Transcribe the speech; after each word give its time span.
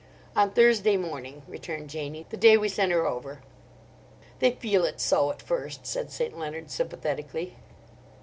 "On 0.35 0.49
Thursday 0.49 0.97
morning," 0.97 1.43
returned 1.47 1.91
Janie; 1.91 2.25
"the 2.31 2.35
day 2.35 2.57
we 2.57 2.67
sent 2.69 2.91
her 2.91 3.05
over." 3.05 3.43
"They 4.39 4.49
feel 4.49 4.83
it 4.83 4.99
so 4.99 5.29
at 5.29 5.43
first," 5.43 5.85
said 5.85 6.09
St. 6.09 6.35
Leonard 6.35 6.71
sympathetically. 6.71 7.55